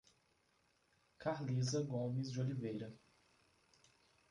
[1.19, 2.89] Carlisa Gomes de Oliveira